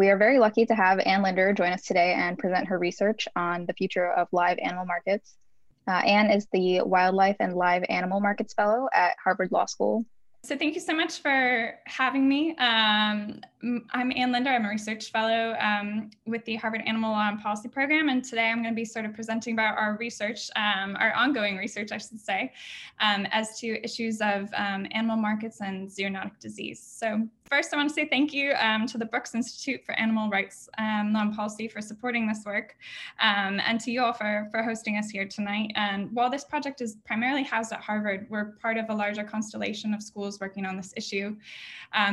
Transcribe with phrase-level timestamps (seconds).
[0.00, 3.26] We are very lucky to have Ann Linder join us today and present her research
[3.34, 5.34] on the future of live animal markets.
[5.88, 10.04] Uh, Ann is the Wildlife and Live Animal Markets Fellow at Harvard Law School.
[10.44, 12.54] So thank you so much for having me.
[12.58, 14.50] Um, I'm Ann Linder.
[14.50, 18.50] I'm a research fellow um, with the Harvard Animal Law and Policy Program, and today
[18.50, 21.98] I'm going to be sort of presenting about our research, um, our ongoing research, I
[21.98, 22.52] should say,
[23.00, 26.80] um, as to issues of um, animal markets and zoonotic disease.
[26.80, 30.30] So first, I want to say thank you um, to the Brooks Institute for Animal
[30.30, 32.76] Rights um, Law and Policy for supporting this work,
[33.18, 35.72] and to you all for, for hosting us here tonight.
[35.74, 39.94] And while this project is primarily housed at Harvard, we're part of a larger constellation
[39.94, 41.34] of schools working on this issue.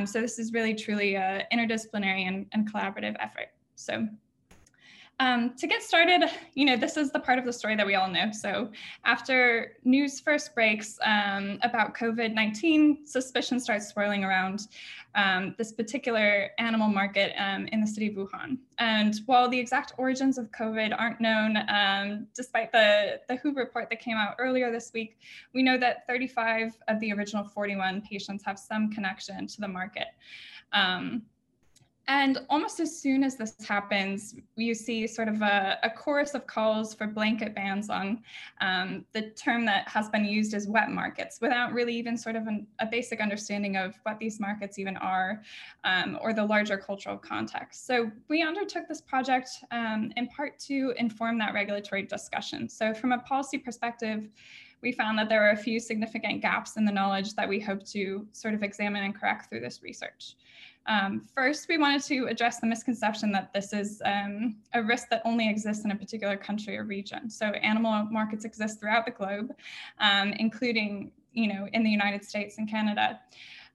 [0.05, 3.49] so this is really truly a interdisciplinary and, and collaborative effort.
[3.75, 4.07] So
[5.19, 7.95] um, to get started, you know, this is the part of the story that we
[7.95, 8.31] all know.
[8.31, 8.69] So
[9.05, 14.67] after news first breaks um, about COVID-19, suspicion starts swirling around
[15.15, 18.57] um, this particular animal market um, in the city of Wuhan.
[18.77, 23.89] And while the exact origins of COVID aren't known, um, despite the, the WHO report
[23.91, 25.17] that came out earlier this week,
[25.53, 30.07] we know that 35 of the original 41 patients have some connection to the market.
[30.75, 31.23] Um,
[32.07, 36.45] and almost as soon as this happens, you see sort of a, a chorus of
[36.45, 38.21] calls for blanket bans on
[38.61, 42.45] um, the term that has been used as wet markets without really even sort of
[42.45, 45.41] an, a basic understanding of what these markets even are
[45.83, 47.87] um, or the larger cultural context.
[47.87, 52.69] So we undertook this project um, in part to inform that regulatory discussion.
[52.69, 54.29] So from a policy perspective,
[54.85, 57.83] we found that there were a few significant gaps in the knowledge that we hope
[57.87, 60.35] to sort of examine and correct through this research.
[60.85, 65.23] Um, first, we wanted to address the misconception that this is um, a risk that
[65.25, 67.31] only exists in a particular country or region.
[67.31, 69.55] So animal markets exist throughout the globe,
[69.99, 73.19] um, including you know, in the United States and Canada.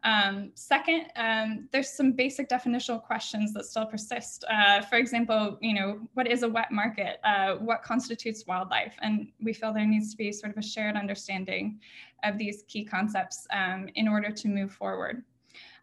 [0.02, 4.44] Um, second, um, there's some basic definitional questions that still persist.
[4.50, 7.20] Uh, for example, you know, what is a wet market?
[7.22, 8.94] Uh, what constitutes wildlife?
[9.02, 11.80] And we feel there needs to be sort of a shared understanding
[12.24, 15.22] of these key concepts um, in order to move forward.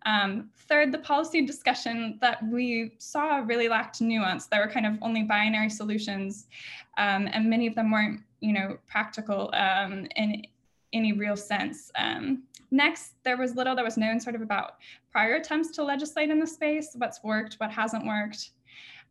[0.05, 4.47] Um, third, the policy discussion that we saw really lacked nuance.
[4.47, 6.47] There were kind of only binary solutions,
[6.97, 10.43] um, and many of them weren't, you know, practical um, in
[10.93, 11.91] any real sense.
[12.71, 14.75] Next, there was little that was known sort of about
[15.11, 18.51] prior attempts to legislate in the space, what's worked, what hasn't worked.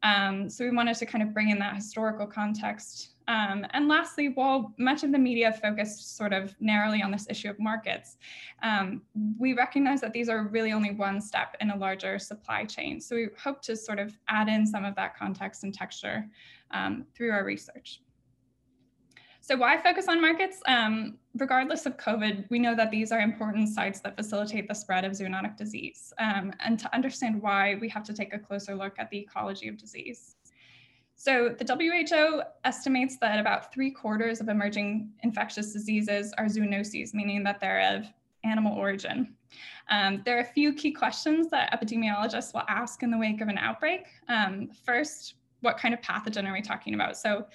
[0.02, 4.28] Um, so we wanted to kind of bring in that historical context um, and lastly,
[4.28, 8.18] while much of the media focused sort of narrowly on this issue of markets,
[8.62, 9.02] um,
[9.38, 13.00] we recognize that these are really only one step in a larger supply chain.
[13.00, 16.28] So we hope to sort of add in some of that context and texture
[16.70, 18.00] um, through our research.
[19.46, 20.60] So why focus on markets?
[20.66, 25.04] Um, regardless of COVID, we know that these are important sites that facilitate the spread
[25.04, 26.12] of zoonotic disease.
[26.18, 29.68] Um, and to understand why, we have to take a closer look at the ecology
[29.68, 30.34] of disease.
[31.14, 37.44] So the WHO estimates that about three quarters of emerging infectious diseases are zoonoses, meaning
[37.44, 38.06] that they're of
[38.42, 39.36] animal origin.
[39.88, 43.46] Um, there are a few key questions that epidemiologists will ask in the wake of
[43.46, 44.06] an outbreak.
[44.28, 47.16] Um, first, what kind of pathogen are we talking about?
[47.16, 47.46] So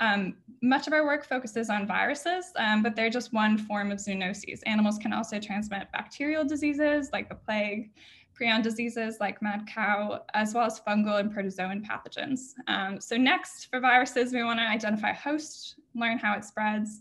[0.00, 3.98] um, much of our work focuses on viruses, um, but they're just one form of
[3.98, 4.60] zoonoses.
[4.66, 7.90] Animals can also transmit bacterial diseases like the plague,
[8.38, 12.52] prion diseases like mad cow, as well as fungal and protozoan pathogens.
[12.66, 17.00] Um, so next, for viruses, we want to identify host, learn how it spreads,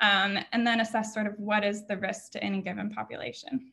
[0.00, 3.72] um, and then assess sort of what is the risk to any given population.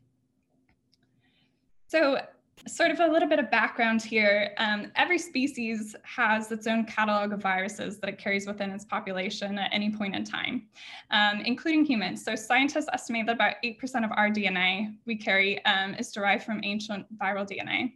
[1.87, 2.19] So
[2.65, 4.53] sort of a little bit of background here.
[4.57, 9.57] Um, every species has its own catalog of viruses that it carries within its population
[9.59, 10.67] at any point in time,
[11.11, 12.23] um, including humans.
[12.23, 16.61] So scientists estimate that about 8% of our DNA we carry um, is derived from
[16.63, 17.93] ancient viral DNA.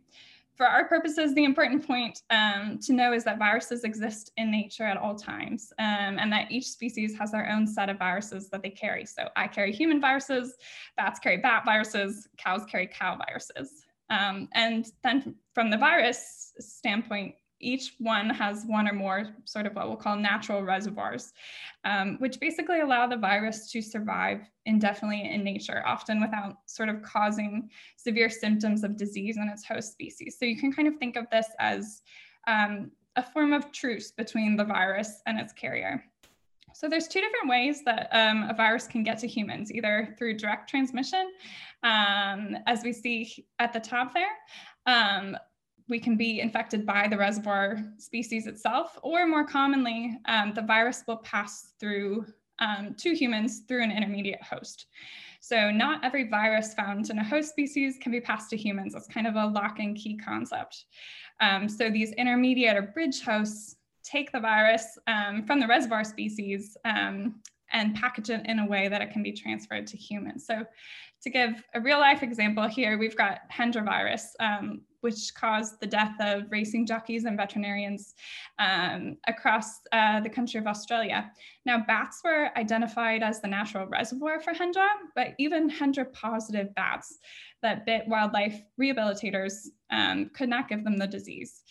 [0.55, 4.83] For our purposes, the important point um, to know is that viruses exist in nature
[4.83, 8.61] at all times um, and that each species has their own set of viruses that
[8.61, 9.05] they carry.
[9.05, 10.55] So I carry human viruses,
[10.97, 13.85] bats carry bat viruses, cows carry cow viruses.
[14.11, 19.75] Um, and then from the virus standpoint, each one has one or more sort of
[19.75, 21.31] what we'll call natural reservoirs,
[21.85, 27.01] um, which basically allow the virus to survive indefinitely in nature, often without sort of
[27.03, 30.37] causing severe symptoms of disease in its host species.
[30.37, 32.01] So you can kind of think of this as
[32.47, 36.03] um, a form of truce between the virus and its carrier.
[36.73, 40.37] So there's two different ways that um, a virus can get to humans, either through
[40.37, 41.31] direct transmission,
[41.83, 44.27] um, as we see at the top there.
[44.85, 45.37] Um,
[45.89, 51.03] we can be infected by the reservoir species itself, or more commonly, um, the virus
[51.07, 52.25] will pass through
[52.59, 54.85] um, to humans through an intermediate host.
[55.41, 58.93] So not every virus found in a host species can be passed to humans.
[58.93, 60.85] That's kind of a lock and key concept.
[61.41, 66.77] Um, so these intermediate or bridge hosts take the virus um, from the reservoir species
[66.85, 67.35] um,
[67.71, 70.45] and package it in a way that it can be transferred to humans.
[70.45, 70.65] So
[71.23, 75.87] to give a real life example here, we've got Hendra virus, um, which caused the
[75.87, 78.15] death of racing jockeys and veterinarians
[78.59, 81.31] um, across uh, the country of Australia.
[81.65, 87.19] Now, bats were identified as the natural reservoir for Hendra, but even Hendra positive bats
[87.61, 91.61] that bit wildlife rehabilitators um, could not give them the disease.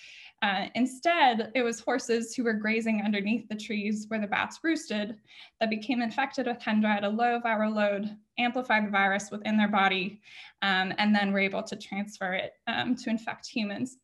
[0.42, 5.16] Uh, instead, it was horses who were grazing underneath the trees where the bats roosted
[5.60, 9.68] that became infected with Hendra at a low viral load, amplified the virus within their
[9.68, 10.20] body,
[10.62, 13.98] um, and then were able to transfer it um, to infect humans.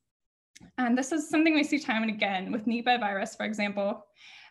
[0.77, 4.05] And this is something we see time and again with Nipah virus, for example.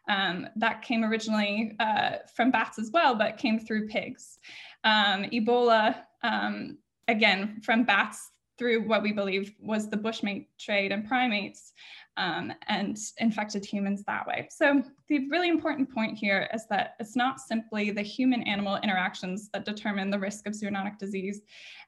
[0.07, 4.37] Um, that came originally uh, from bats as well, but came through pigs.
[4.83, 6.77] Um, Ebola, um,
[7.07, 11.73] again, from bats through what we believe was the bushmeat trade and primates
[12.17, 14.47] um, and infected humans that way.
[14.49, 19.65] So the really important point here is that it's not simply the human-animal interactions that
[19.65, 21.41] determine the risk of zoonotic disease,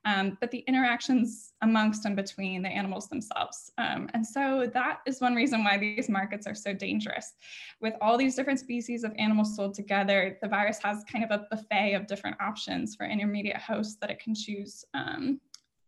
[0.04, 3.72] um, but the interactions amongst and between the animals themselves.
[3.78, 7.34] Um, and so that is one reason why these markets are so dangerous.
[7.80, 11.48] With all these different species of animals sold together, the virus has kind of a
[11.50, 15.40] buffet of different options for intermediate hosts that it can choose um,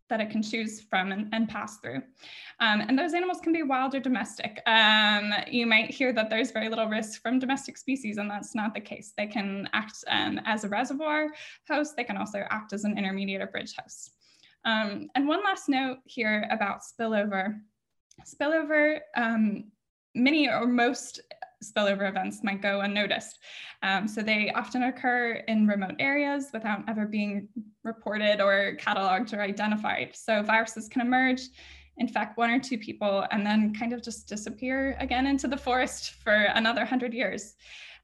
[0.10, 2.02] that it can choose from and, and pass through.
[2.60, 4.62] Um, and those animals can be wild or domestic.
[4.66, 8.74] Um, you might hear that there's very little risk from domestic species, and that's not
[8.74, 9.14] the case.
[9.16, 11.28] They can act um, as a reservoir
[11.68, 11.96] host.
[11.96, 14.12] They can also act as an intermediate or bridge host.
[14.66, 17.60] Um, and one last note here about spillover.
[18.26, 19.72] Spillover, um,
[20.16, 21.22] many or most
[21.64, 23.40] spillover events might go unnoticed.
[23.84, 27.48] Um, so they often occur in remote areas without ever being
[27.84, 30.12] reported or cataloged or identified.
[30.16, 31.42] So viruses can emerge,
[31.98, 36.12] infect one or two people, and then kind of just disappear again into the forest
[36.24, 37.56] for another 100 years.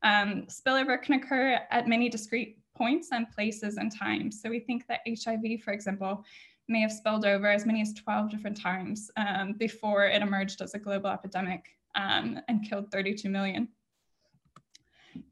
[0.03, 4.41] Um, spillover can occur at many discrete points and places and times.
[4.41, 6.23] So we think that HIV, for example,
[6.67, 10.73] may have spilled over as many as 12 different times um, before it emerged as
[10.73, 11.65] a global epidemic
[11.95, 13.67] um, and killed 32 million.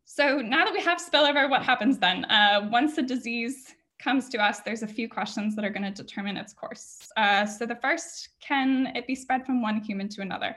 [0.06, 2.26] So now that we have spillover, what happens then?
[2.26, 6.04] Uh, once the disease comes to us, there's a few questions that are going to
[6.04, 7.10] determine its course.
[7.18, 10.56] Uh, so the first, can it be spread from one human to another?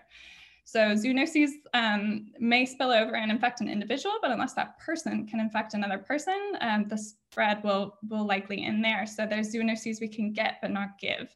[0.66, 5.38] So zoonoses um, may spill over and infect an individual, but unless that person can
[5.38, 9.06] infect another person, um, the spread will, will likely end there.
[9.06, 11.32] So there's zoonoses we can get but not give.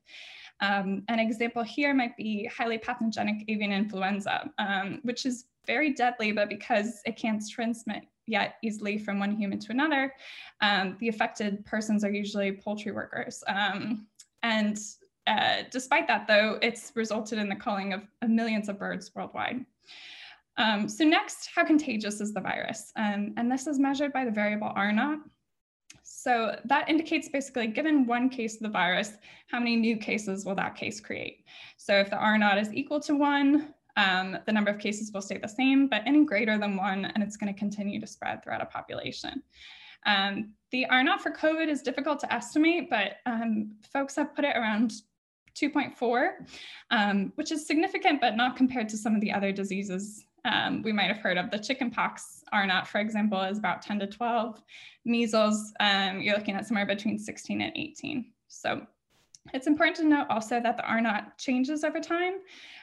[0.61, 6.33] Um, an example here might be highly pathogenic avian influenza, um, which is very deadly,
[6.33, 10.13] but because it can't transmit yet easily from one human to another,
[10.61, 13.45] um, the affected persons are usually poultry workers.
[13.47, 14.09] Um,
[14.43, 14.77] and
[15.27, 19.65] uh, despite that, though, it's resulted in the culling of, of millions of birds worldwide.
[20.57, 22.93] Um, so next, how contagious is the virus?
[22.97, 25.21] Um, and this is measured by the variable R naught.
[26.03, 29.13] So that indicates basically, given one case of the virus,
[29.47, 31.45] how many new cases will that case create?
[31.77, 35.23] So if the R naught is equal to one, um, the number of cases will
[35.23, 38.43] stay the same, but any greater than one, and it's going to continue to spread
[38.43, 39.43] throughout a population.
[40.07, 44.45] Um, the R naught for COVID is difficult to estimate, but um, folks have put
[44.45, 44.93] it around
[45.55, 46.31] 2.4,
[46.91, 50.93] um, which is significant, but not compared to some of the other diseases um, we
[50.93, 51.51] might have heard of.
[51.51, 54.63] The chickenpox R naught, for example, is about 10 to 12.
[55.05, 58.27] Measles, um, you're looking at somewhere between 16 and 18.
[58.49, 58.87] So
[59.55, 62.35] it's important to note also that the R naught changes over time.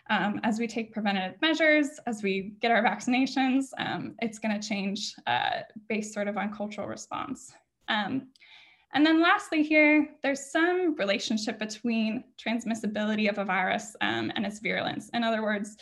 [0.09, 4.67] Um, as we take preventative measures, as we get our vaccinations, um, it's going to
[4.67, 7.53] change uh, based sort of on cultural response.
[8.97, 14.57] And then lastly here, there's some relationship between transmissibility of a virus um, and its
[14.57, 15.09] virulence.
[15.13, 15.77] In other words,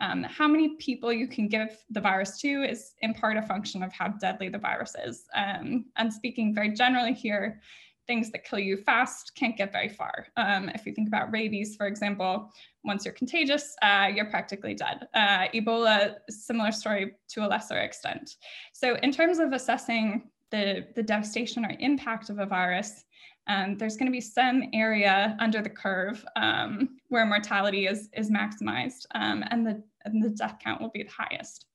[0.00, 3.82] um, how many people you can give the virus to is in part a function
[3.82, 5.24] of how deadly the virus is.
[5.34, 7.60] Um, and speaking very generally here,
[8.06, 10.28] things that kill you fast can't get very far.
[10.36, 12.52] Um, if you think about rabies, for example,
[12.84, 15.08] once you're contagious, uh, you're practically dead.
[15.12, 18.36] Uh, Ebola, similar story to a lesser extent.
[18.72, 23.04] So in terms of assessing the, the devastation or impact of a virus,
[23.46, 28.30] um, there's going to be some area under the curve um, where mortality is, is
[28.30, 31.66] maximized um, and, the, and the death count will be the highest.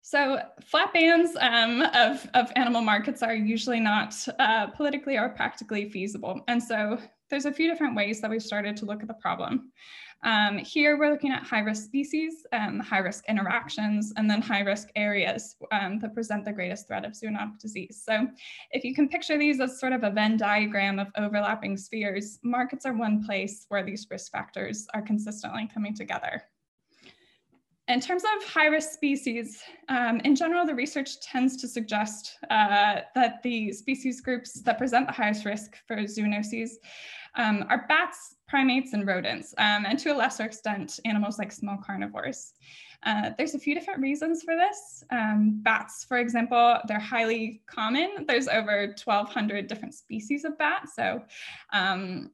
[0.00, 5.88] So flat bans um, of, of animal markets are usually not uh, politically or practically
[5.88, 6.42] feasible.
[6.48, 6.98] And so
[7.30, 9.72] there's a few different ways that we've started to look at the problem.
[10.22, 15.98] Um, here we're looking at high-risk species, um, high-risk interactions, and then high-risk areas um,
[15.98, 18.02] that present the greatest threat of zoonotic disease.
[18.04, 18.28] So
[18.70, 22.86] if you can picture these as sort of a Venn diagram of overlapping spheres, markets
[22.86, 26.44] are one place where these risk factors are consistently coming together.
[27.92, 33.42] In terms of high-risk species, um, in general, the research tends to suggest uh, that
[33.42, 36.70] the species groups that present the highest risk for zoonoses
[37.34, 41.76] um, are bats, primates, and rodents, um, and to a lesser extent, animals like small
[41.76, 42.54] carnivores.
[43.02, 45.04] Uh, there's a few different reasons for this.
[45.10, 48.24] Um, bats, for example, they're highly common.
[48.26, 50.96] There's over 1,200 different species of bats.
[50.96, 51.20] So
[51.74, 52.30] um,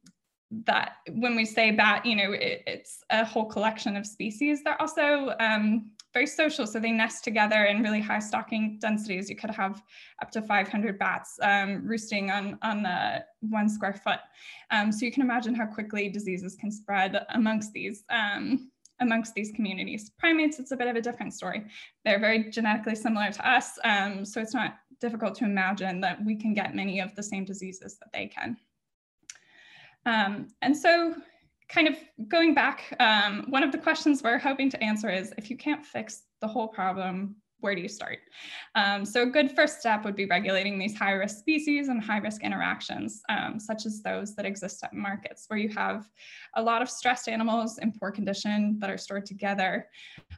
[0.50, 4.62] that when we say bat, you know, it, it's a whole collection of species.
[4.64, 9.28] They're also um, very social, so they nest together in really high stocking densities.
[9.28, 9.82] You could have
[10.22, 14.20] up to 500 bats um, roosting on, on uh, one square foot.
[14.70, 19.52] Um, so you can imagine how quickly diseases can spread amongst these um, amongst these
[19.52, 20.10] communities.
[20.18, 21.66] Primates, it's a bit of a different story.
[22.04, 26.34] They're very genetically similar to us, um, so it's not difficult to imagine that we
[26.34, 28.56] can get many of the same diseases that they can.
[30.08, 31.14] Um, and so
[31.68, 31.96] kind of
[32.28, 35.84] going back, um, one of the questions we're hoping to answer is if you can't
[35.84, 38.18] fix the whole problem, where do you start?
[38.74, 42.18] Um, so a good first step would be regulating these high risk species and high
[42.18, 46.08] risk interactions, um, such as those that exist at markets, where you have
[46.54, 49.88] a lot of stressed animals in poor condition that are stored together,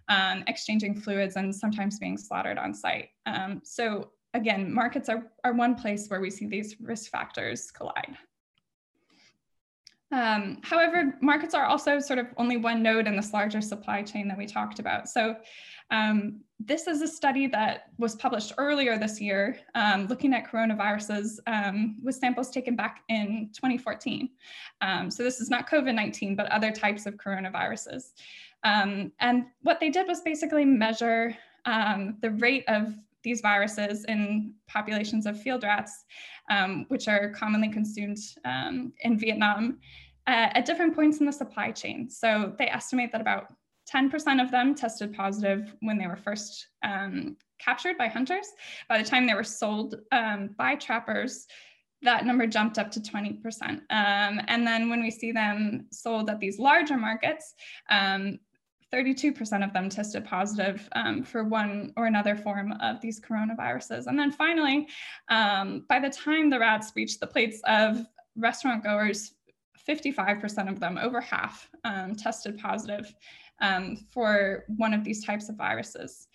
[0.08, 3.10] um, exchanging fluids and sometimes being slaughtered on site.
[3.26, 8.16] Um, so again, markets are, are one place where we see these risk factors collide.
[10.12, 14.26] Um, however, markets are also sort of only one node in this larger supply chain
[14.28, 15.08] that we talked about.
[15.08, 15.36] So
[15.90, 21.38] um, this is a study that was published earlier this year um, looking at coronaviruses
[21.46, 24.30] um, with samples taken back in 2014.
[24.80, 28.12] Um, so this is not COVID-19, but other types of coronaviruses.
[28.62, 35.26] Um, and what they did was basically measure the rate of these viruses in populations
[35.26, 36.04] of field rats,
[36.50, 39.78] um, which are commonly consumed um, in Vietnam,
[40.26, 42.08] uh, at different points in the supply chain.
[42.08, 43.46] So they estimate that about
[43.92, 48.46] 10% of them tested positive when they were first um, captured by hunters.
[48.88, 51.46] By the time they were sold um, by trappers,
[52.02, 53.42] that number jumped up to 20%.
[53.70, 57.54] Um, and then when we see them sold at these larger markets,
[57.90, 58.38] um,
[58.92, 64.06] 32% of them tested positive um, for one or another form of these coronaviruses.
[64.06, 64.88] And then finally,
[65.28, 68.04] um, by the time the rats reached the plates of
[68.36, 69.34] restaurant goers,
[69.88, 73.14] 55% of them, over half, um, tested positive
[73.60, 76.28] um, for one of these types of viruses.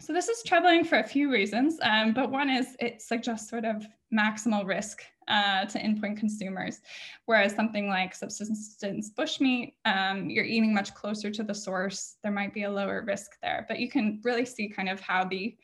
[0.00, 3.64] So this is troubling for a few reasons, um, but one is it suggests sort
[3.64, 6.80] of maximal risk uh, to endpoint consumers.
[7.26, 12.16] Whereas something like subsistence bushmeat, um, you're eating much closer to the source.
[12.22, 15.24] There might be a lower risk there, but you can really see kind of how
[15.24, 15.56] the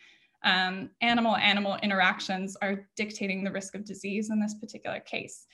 [0.44, 5.46] um, animal-animal interactions are dictating the risk of disease in this particular case.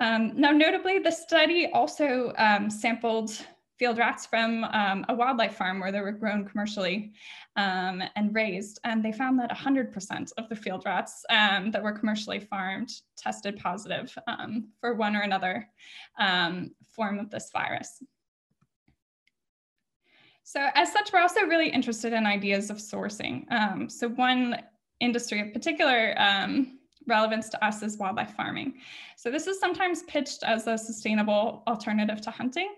[0.00, 3.46] Um, now, notably, the study also um, sampled
[3.82, 7.12] field rats from um, a wildlife farm where they were grown commercially
[7.56, 8.78] um, and raised.
[8.84, 13.58] And they found that 100% of the field rats um, that were commercially farmed tested
[13.58, 15.68] positive um, for one or another
[16.16, 18.00] um, form of this virus.
[20.44, 23.50] So as such, we're also really interested in ideas of sourcing.
[23.50, 24.62] Um, so one
[25.00, 26.14] industry in particular
[27.06, 28.74] relevance to us is wildlife farming.
[29.16, 32.74] So this is sometimes pitched as a sustainable alternative to hunting.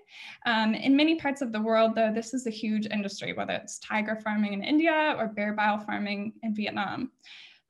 [0.46, 3.78] Um, in many parts of the world, though, this is a huge industry, whether it's
[3.78, 7.10] tiger farming in India or bear bile farming in Vietnam.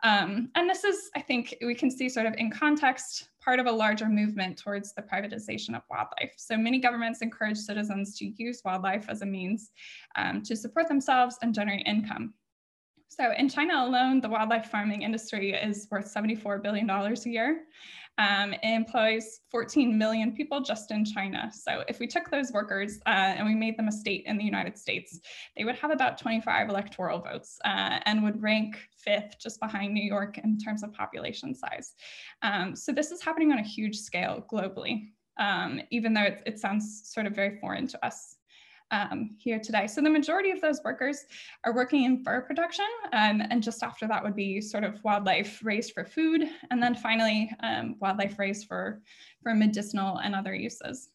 [0.03, 3.67] Um, and this is, I think, we can see sort of in context, part of
[3.67, 6.35] a larger movement towards the privatization of wildlife.
[6.37, 9.71] So many governments encourage citizens to use wildlife as a means
[10.17, 12.35] um, to support themselves and generate income.
[13.17, 17.61] So in China alone, the wildlife farming industry is worth $74 billion a year.
[18.19, 21.51] Um, it employs 14 million people just in China.
[21.53, 24.45] So if we took those workers uh, and we made them a state in the
[24.45, 25.21] United States,
[25.57, 30.05] they would have about 25 electoral votes uh, and would rank fifth just behind New
[30.05, 31.95] York in terms of population size.
[32.43, 36.59] Um, so this is happening on a huge scale globally, um, even though it, it
[36.59, 38.37] sounds sort of very foreign to us
[38.91, 39.87] um, here today.
[39.87, 41.25] So the majority of those workers
[41.65, 45.61] are working in fur production, um, and just after that would be sort of wildlife
[45.63, 49.01] raised for food, and then finally um, wildlife raised for,
[49.43, 51.11] for medicinal and other uses.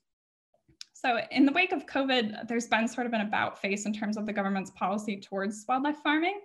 [1.01, 4.17] So in the wake of COVID, there's been sort of an about face in terms
[4.17, 6.41] of the government's policy towards wildlife farming.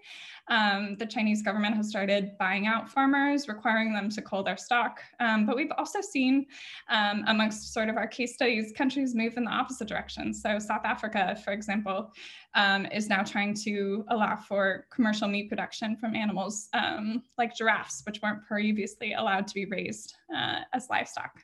[0.47, 5.01] Um, the Chinese government has started buying out farmers, requiring them to cull their stock.
[5.19, 6.47] Um, but we've also seen
[6.89, 10.33] um, amongst sort of our case studies, countries move in the opposite direction.
[10.33, 12.13] So South Africa, for example,
[12.55, 18.03] um, is now trying to allow for commercial meat production from animals um, like giraffes,
[18.07, 21.41] which weren't previously allowed to be raised uh, as livestock.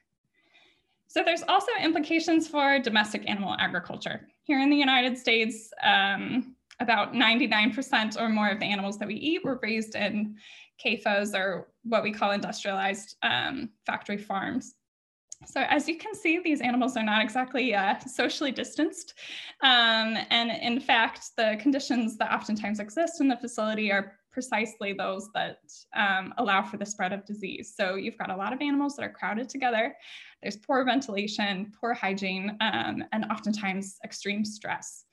[1.10, 4.28] So there's also implications for domestic animal agriculture.
[4.44, 9.16] Here in the United States, um, about 99% or more of the animals that we
[9.16, 10.36] eat were raised in
[10.80, 14.76] CAFOs or what we call industrialized um, factory farms.
[15.46, 19.14] So as you can see, these animals are not exactly uh, socially distanced.
[19.62, 25.28] Um, and in fact, the conditions that oftentimes exist in the facility are precisely those
[25.34, 25.58] that
[25.96, 27.74] um, allow for the spread of disease.
[27.76, 29.94] So you've got a lot of animals that are crowded together.
[30.42, 35.04] There's poor ventilation, poor hygiene, um, and oftentimes extreme stress.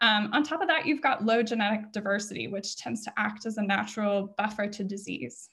[0.00, 3.56] Um, on top of that, you've got low genetic diversity, which tends to act as
[3.56, 5.48] a natural buffer to disease.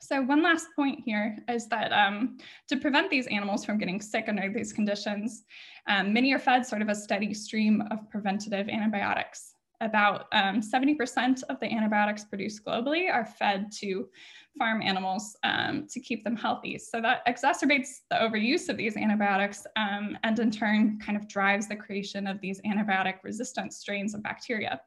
[0.00, 4.24] So one last point here is that um, to prevent these animals from getting sick
[4.28, 5.44] under these conditions,
[5.86, 9.51] um, many are fed sort of a steady stream of preventative antibiotics
[9.82, 14.08] about 70% um, of the antibiotics produced globally are fed to
[14.58, 16.78] farm animals um, to keep them healthy.
[16.78, 21.68] So that exacerbates the overuse of these antibiotics um, and in turn kind of drives
[21.68, 24.80] the creation of these antibiotic resistant strains of bacteria.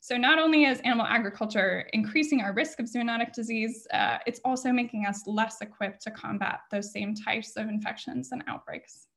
[0.00, 4.70] So not only is animal agriculture increasing our risk of zoonotic disease, uh, it's also
[4.70, 9.08] making us less equipped to combat those same types of infections and outbreaks.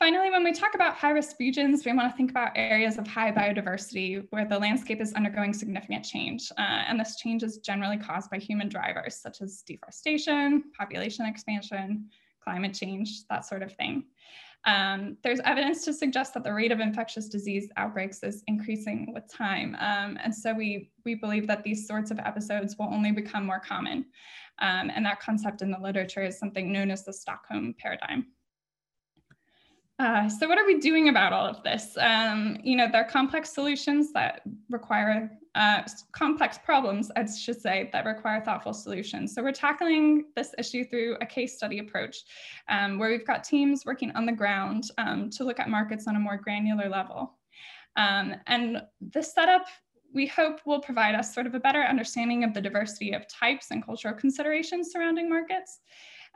[0.00, 3.30] Finally, when we talk about high-risk regions, we want to think about areas of high
[3.30, 6.50] biodiversity where the landscape is undergoing significant change.
[6.56, 12.08] Uh, and this change is generally caused by human drivers, such as deforestation, population expansion,
[12.42, 14.04] climate change, that sort of thing.
[14.64, 19.30] Um, there's evidence to suggest that the rate of infectious disease outbreaks is increasing with
[19.30, 19.76] time.
[19.80, 23.60] Um, and so we, we believe that these sorts of episodes will only become more
[23.60, 24.06] common.
[24.60, 28.28] Um, and that concept in the literature is something known as the Stockholm paradigm.
[30.00, 31.94] Uh, so what are we doing about all of this?
[31.98, 34.40] Um, you know, there are complex solutions that
[34.70, 39.34] require uh, complex problems, I should say, that require thoughtful solutions.
[39.34, 42.16] So we're tackling this issue through a case study approach
[42.70, 46.16] um, where we've got teams working on the ground um, to look at markets on
[46.16, 47.34] a more granular level.
[47.96, 49.66] Um, and this setup
[50.12, 53.66] we hope will provide us sort of a better understanding of the diversity of types
[53.70, 55.80] and cultural considerations surrounding markets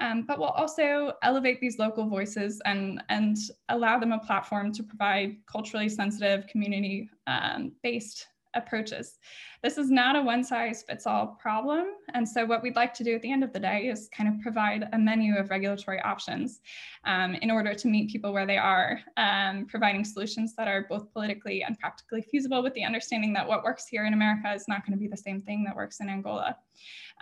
[0.01, 3.37] um, but we'll also elevate these local voices and, and
[3.69, 9.19] allow them a platform to provide culturally sensitive, community-based um, approaches.
[9.63, 11.87] This is not a one size fits all problem.
[12.13, 14.29] And so what we'd like to do at the end of the day is kind
[14.29, 16.61] of provide a menu of regulatory options
[17.07, 21.11] um, in order to meet people where they are, um, providing solutions that are both
[21.13, 24.85] politically and practically feasible with the understanding that what works here in America is not
[24.85, 26.57] gonna be the same thing that works in Angola.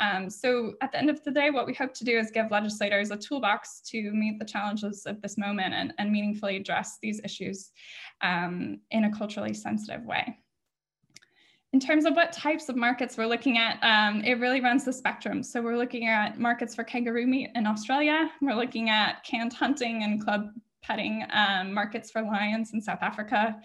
[0.00, 2.50] Um, so at the end of the day, what we hope to do is give
[2.50, 7.20] legislators a toolbox to meet the challenges of this moment and, and meaningfully address these
[7.22, 7.70] issues
[8.22, 10.38] um, in a culturally sensitive way.
[11.72, 14.92] In terms of what types of markets we're looking at, um, it really runs the
[14.92, 15.42] spectrum.
[15.42, 18.30] So we're looking at markets for kangaroo meat in Australia.
[18.42, 20.50] We're looking at canned hunting and cub
[20.82, 23.58] petting um, markets for lions in South Africa.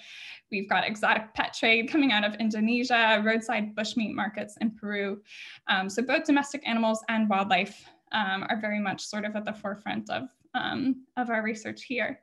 [0.52, 5.22] We've got exotic pet trade coming out of Indonesia, roadside bushmeat markets in Peru.
[5.68, 9.54] Um, so both domestic animals and wildlife um, are very much sort of at the
[9.54, 12.22] forefront of, um, of our research here.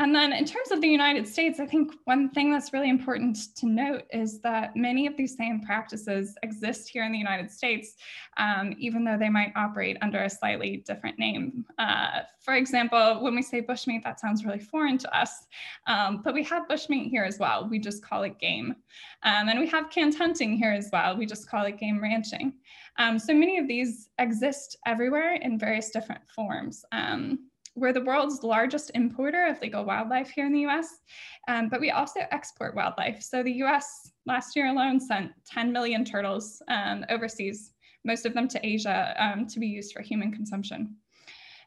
[0.00, 3.54] And then in terms of the United States, I think one thing that's really important
[3.56, 7.96] to note is that many of these same practices exist here in the United States,
[8.38, 11.66] um, even though they might operate under a slightly different name.
[11.78, 15.46] Uh, for example, when we say bushmeat, that sounds really foreign to us,
[15.86, 17.68] um, but we have bushmeat here as well.
[17.68, 18.74] We just call it game.
[19.22, 21.14] Um, and we have canned hunting here as well.
[21.14, 22.54] We just call it game ranching.
[22.96, 26.86] Um, so many of these exist everywhere in various different forms.
[26.90, 27.49] Um,
[27.80, 31.00] we're the world's largest importer of legal wildlife here in the US,
[31.48, 33.22] um, but we also export wildlife.
[33.22, 37.72] So the US last year alone sent 10 million turtles um, overseas,
[38.04, 40.94] most of them to Asia um, to be used for human consumption.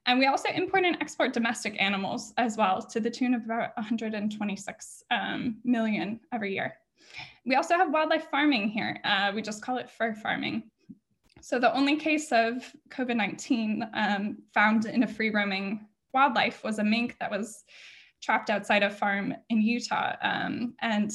[0.05, 3.75] And we also import and export domestic animals as well to the tune of about
[3.77, 6.75] 126 um, million every year.
[7.45, 8.99] We also have wildlife farming here.
[9.03, 10.63] Uh, we just call it fur farming.
[11.41, 16.83] So the only case of COVID-19 um, found in a free roaming wildlife was a
[16.83, 17.63] mink that was
[18.21, 20.15] trapped outside a farm in Utah.
[20.21, 21.11] Um, and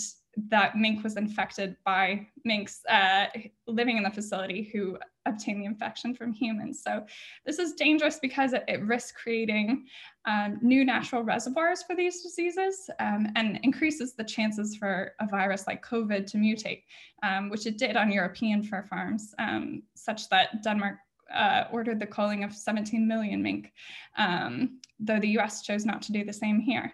[0.51, 3.27] that mink was infected by minks uh,
[3.67, 6.83] living in the facility who obtained the infection from humans.
[6.83, 7.05] So
[7.45, 9.87] this is dangerous because it, it risks creating
[10.27, 15.67] um, new natural reservoirs for these diseases um, and increases the chances for a virus
[15.67, 16.85] like COVID to mutate,
[17.23, 20.99] um, which it did on European fur farms, um, such that Denmark
[21.33, 23.73] uh, ordered the culling of 17 million mink,
[24.17, 26.93] um, though the US chose not to do the same here.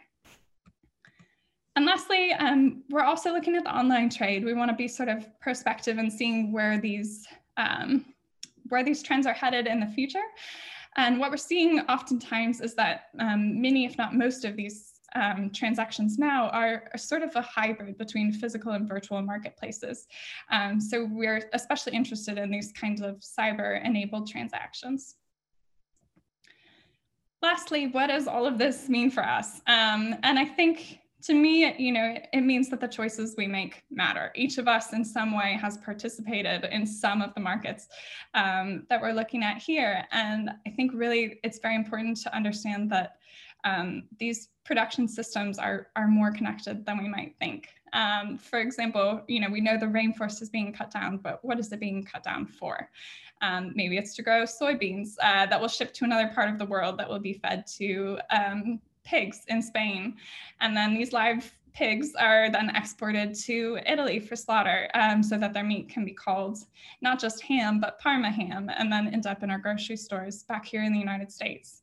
[1.77, 4.45] And lastly, um, we're also looking at the online trade.
[4.45, 8.05] We want to be sort of prospective and seeing where these um,
[8.69, 10.23] where these trends are headed in the future.
[10.97, 15.51] And what we're seeing oftentimes is that um, many, if not most of these um,
[15.51, 20.07] transactions now are, are, sort of a hybrid between physical and virtual marketplaces.
[20.51, 25.17] Um, so we're especially interested in these kinds of cyber enabled transactions.
[27.43, 29.61] Lastly, what does all of this mean for us?
[29.67, 33.83] Um, and I think to me, you know, it, means that the choices we make
[33.91, 34.31] matter.
[34.35, 37.89] Each of us in some way has participated in some of the markets
[38.35, 40.05] um, that we're looking at here.
[40.13, 43.17] And I think really it's very important to understand that
[43.65, 47.69] um, these production systems are, are more connected than we might think.
[47.93, 51.61] Um, for example, you know, we know the rainforest is being cut down, but what
[51.61, 52.91] is it being cut down for?
[53.41, 56.67] Um, maybe it's to grow soybeans uh, that will ship to another part of the
[56.67, 60.17] world that will be fed to um, pigs in Spain.
[60.61, 65.53] And then these live pigs are then exported to Italy for slaughter um, so that
[65.53, 66.59] their meat can be called
[67.03, 70.65] not just ham, but Parma ham, and then end up in our grocery stores back
[70.65, 71.83] here in the United States.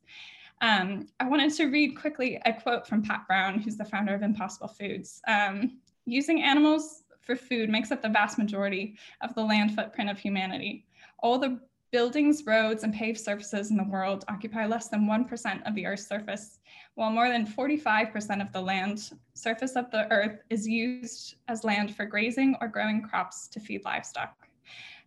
[0.62, 4.22] Um, I wanted to read quickly a quote from Pat Brown, who's the founder of
[4.22, 5.20] Impossible Foods.
[5.28, 10.18] Um, Using animals for food makes up the vast majority of the land footprint of
[10.18, 10.84] humanity.
[11.20, 11.60] All the
[11.92, 16.06] buildings, roads, and paved surfaces in the world occupy less than 1% of the Earth's
[16.06, 16.58] surface
[16.94, 21.94] while more than 45% of the land surface of the earth is used as land
[21.94, 24.34] for grazing or growing crops to feed livestock.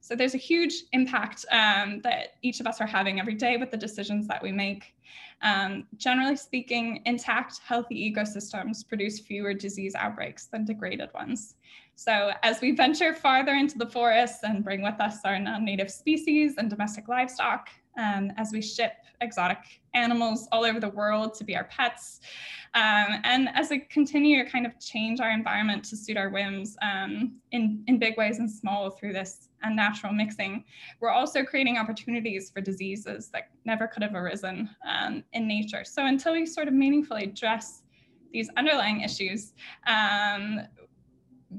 [0.05, 3.71] So there's a huge impact um, that each of us are having every day with
[3.71, 4.93] the decisions that we make.
[5.41, 11.55] Um, generally speaking, intact, healthy ecosystems produce fewer disease outbreaks than degraded ones.
[11.95, 16.53] So as we venture farther into the forests and bring with us our non-native species
[16.59, 19.59] and domestic livestock, um, as we ship exotic
[19.93, 22.19] animals all over the world to be our pets.
[22.73, 26.75] Um, and as we continue to kind of change our environment to suit our whims
[26.81, 30.65] um, in, in big ways and small through this unnatural mixing,
[30.99, 35.85] we're also creating opportunities for diseases that never could have arisen um, in nature.
[35.85, 37.83] So until we sort of meaningfully address
[38.33, 39.53] these underlying issues,
[39.87, 40.59] um,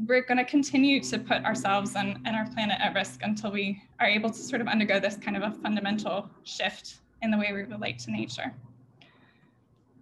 [0.07, 3.81] we're going to continue to put ourselves and, and our planet at risk until we
[4.01, 7.53] are able to sort of undergo this kind of a fundamental shift in the way
[7.53, 8.53] we relate to nature.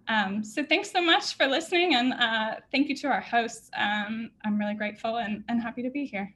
[0.07, 3.69] Um, so thanks so much for listening and uh, thank you to our hosts.
[3.75, 6.33] Um, I'm really grateful and, and happy to be here.